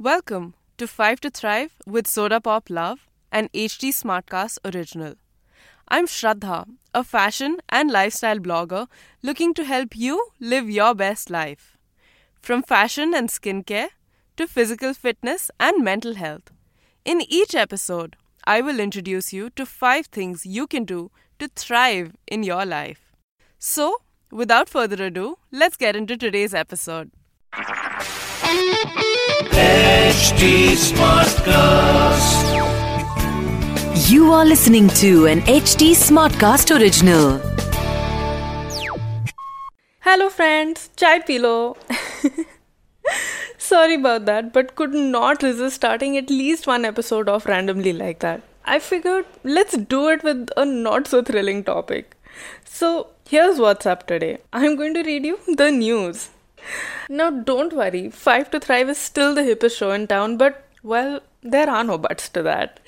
[0.00, 5.14] Welcome to Five to Thrive with Soda Pop Love, an HT Smartcast original.
[5.88, 8.86] I'm Shraddha, a fashion and lifestyle blogger
[9.24, 11.76] looking to help you live your best life.
[12.40, 13.88] From fashion and skincare
[14.36, 16.52] to physical fitness and mental health.
[17.04, 22.14] In each episode, I will introduce you to five things you can do to thrive
[22.28, 23.10] in your life.
[23.58, 23.96] So,
[24.30, 27.10] without further ado, let's get into today's episode.
[29.58, 30.48] HT
[30.80, 32.42] Smartcast.
[34.08, 37.40] You are listening to an HT Smartcast original.
[40.02, 40.90] Hello, friends.
[40.94, 41.76] Chai pilo.
[43.58, 48.20] Sorry about that, but could not resist starting at least one episode off randomly like
[48.20, 48.42] that.
[48.64, 52.16] I figured let's do it with a not so thrilling topic.
[52.64, 54.38] So, here's what's up today.
[54.52, 56.28] I'm going to read you the news.
[57.08, 61.20] Now, don't worry, 5 to Thrive is still the hippest show in town, but well,
[61.42, 62.80] there are no buts to that.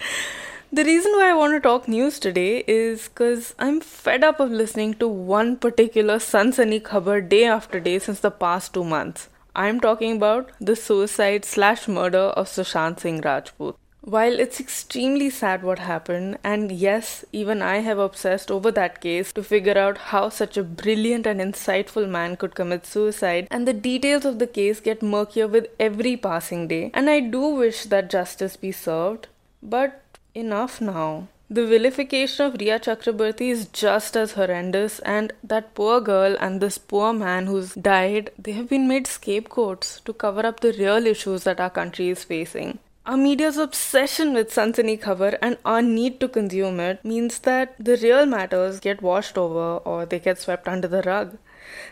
[0.72, 4.52] The reason why I want to talk news today is because I'm fed up of
[4.52, 9.28] listening to one particular Sansani khabar day after day since the past two months.
[9.56, 13.76] I'm talking about the suicide slash murder of Sushant Singh Rajput.
[14.02, 19.30] While it's extremely sad what happened, and yes, even I have obsessed over that case
[19.34, 23.74] to figure out how such a brilliant and insightful man could commit suicide, and the
[23.74, 28.08] details of the case get murkier with every passing day, and I do wish that
[28.08, 29.28] justice be served,
[29.62, 30.00] but
[30.34, 31.28] enough now.
[31.50, 36.78] The vilification of Rhea Chakraborty is just as horrendous, and that poor girl and this
[36.78, 41.44] poor man who's died, they have been made scapegoats to cover up the real issues
[41.44, 42.78] that our country is facing.
[43.10, 47.96] Our media's obsession with Sansani khabar and our need to consume it means that the
[47.96, 51.36] real matters get washed over or they get swept under the rug.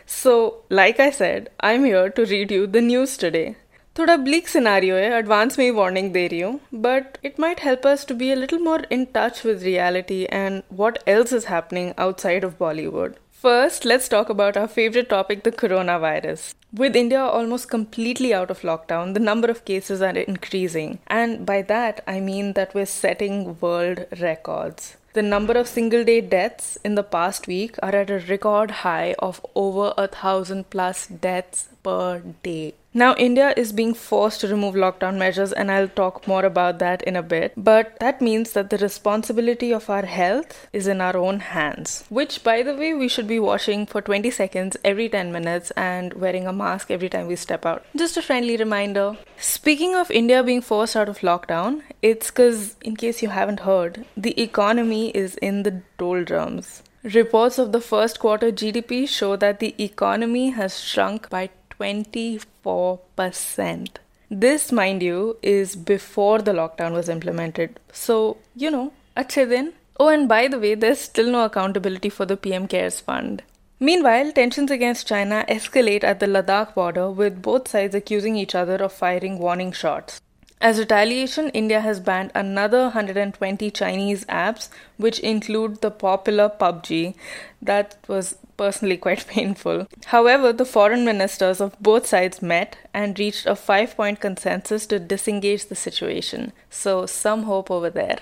[0.05, 3.47] So, like I said, I'm here to read you the news today.
[3.95, 7.87] थोड़ा bleak scenario है advance में ही warning दे रही हूँ but it might help
[7.87, 11.91] us to be a little more in touch with reality and what else is happening
[11.99, 16.55] outside of Bollywood First, let's talk about our favorite topic, the coronavirus.
[16.73, 20.99] With India almost completely out of lockdown, the number of cases are increasing.
[21.07, 24.97] And by that, I mean that we're setting world records.
[25.13, 29.15] The number of single day deaths in the past week are at a record high
[29.19, 32.73] of over a thousand plus deaths per day.
[32.91, 37.03] Now, India is being forced to remove lockdown measures, and I'll talk more about that
[37.03, 37.53] in a bit.
[37.55, 42.43] But that means that the responsibility of our health is in our own hands, which,
[42.43, 46.47] by the way, we should be washing for 20 seconds every 10 minutes and wearing
[46.47, 47.85] a mask every time we step out.
[47.95, 49.17] Just a friendly reminder.
[49.37, 54.05] Speaking of India being forced out of lockdown, it's because, in case you haven't heard,
[54.17, 56.81] the economy is in the doldrums.
[57.03, 63.87] Reports of the first quarter GDP show that the economy has shrunk by 24%.
[64.29, 67.79] This, mind you, is before the lockdown was implemented.
[67.91, 69.73] So, you know, achhe din.
[69.99, 73.41] Oh, and by the way, there's still no accountability for the PM CARES Fund.
[73.79, 78.75] Meanwhile, tensions against China escalate at the Ladakh border, with both sides accusing each other
[78.75, 80.21] of firing warning shots.
[80.61, 87.15] As retaliation, India has banned another 120 Chinese apps, which include the popular PUBG.
[87.61, 89.87] That was personally quite painful.
[90.07, 94.99] However, the foreign ministers of both sides met and reached a five point consensus to
[94.99, 96.51] disengage the situation.
[96.69, 98.19] So, some hope over there.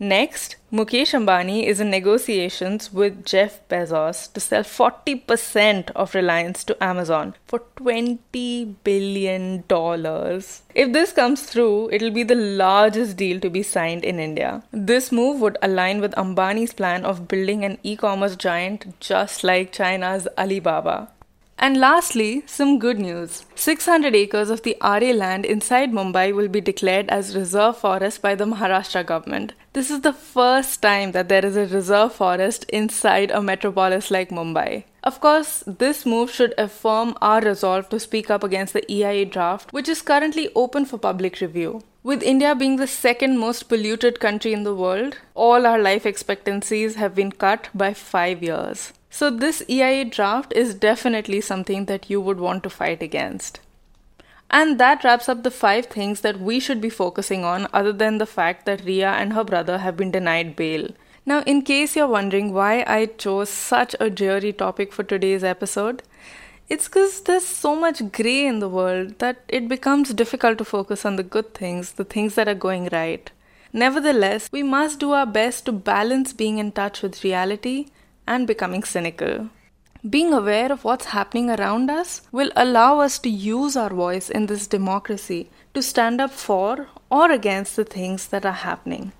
[0.00, 6.82] Next, Mukesh Ambani is in negotiations with Jeff Bezos to sell 40% of Reliance to
[6.82, 9.64] Amazon for $20 billion.
[10.74, 14.64] If this comes through, it'll be the largest deal to be signed in India.
[14.72, 19.70] This move would align with Ambani's plan of building an e commerce giant just like
[19.70, 21.08] China's Alibaba.
[21.56, 23.46] And lastly, some good news.
[23.54, 28.34] 600 acres of the Aarey land inside Mumbai will be declared as reserve forest by
[28.34, 29.52] the Maharashtra government.
[29.74, 34.30] This is the first time that there is a reserve forest inside a metropolis like
[34.30, 34.84] Mumbai.
[35.02, 39.72] Of course, this move should affirm our resolve to speak up against the EIA draft,
[39.72, 41.82] which is currently open for public review.
[42.04, 46.94] With India being the second most polluted country in the world, all our life expectancies
[46.94, 48.92] have been cut by five years.
[49.10, 53.58] So, this EIA draft is definitely something that you would want to fight against.
[54.50, 58.18] And that wraps up the five things that we should be focusing on, other than
[58.18, 60.88] the fact that Rhea and her brother have been denied bail.
[61.26, 66.02] Now, in case you're wondering why I chose such a dreary topic for today's episode,
[66.68, 71.04] it's because there's so much grey in the world that it becomes difficult to focus
[71.04, 73.30] on the good things, the things that are going right.
[73.72, 77.86] Nevertheless, we must do our best to balance being in touch with reality
[78.26, 79.50] and becoming cynical.
[80.08, 84.46] Being aware of what's happening around us will allow us to use our voice in
[84.46, 89.12] this democracy to stand up for or against the things that are happening.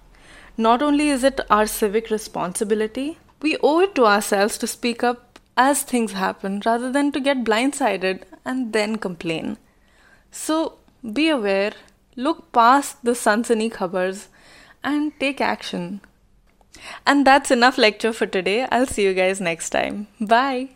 [0.58, 5.38] Not only is it our civic responsibility, we owe it to ourselves to speak up
[5.56, 9.56] as things happen rather than to get blindsided and then complain.
[10.30, 10.74] So
[11.14, 11.72] be aware,
[12.14, 14.26] look past the Sansani khabars,
[14.82, 16.02] and take action.
[17.06, 18.66] And that's enough lecture for today.
[18.70, 20.08] I'll see you guys next time.
[20.20, 20.70] Bye.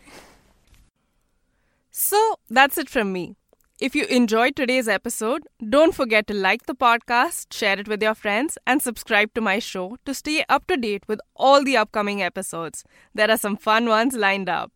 [1.90, 3.34] So that's it from me.
[3.80, 8.14] If you enjoyed today's episode, don't forget to like the podcast, share it with your
[8.14, 12.20] friends, and subscribe to my show to stay up to date with all the upcoming
[12.20, 12.82] episodes.
[13.14, 14.72] There are some fun ones lined up.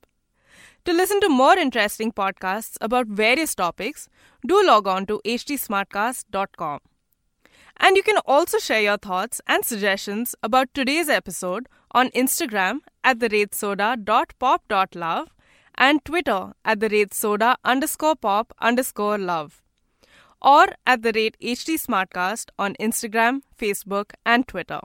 [0.84, 4.08] To listen to more interesting podcasts about various topics,
[4.46, 6.80] do log on to htsmartcast.com.
[7.82, 13.18] And you can also share your thoughts and suggestions about today's episode on Instagram at
[13.18, 15.28] the rate soda.pop.love
[15.74, 19.62] and Twitter at the rate soda underscore pop underscore love
[20.40, 24.80] or at the rate HT Smartcast on Instagram, Facebook, and Twitter.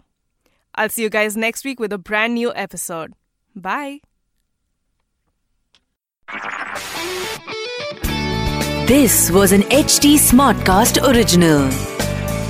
[0.75, 3.13] I'll see you guys next week with a brand new episode.
[3.55, 4.01] Bye.
[8.87, 11.96] This was an HT Smartcast original.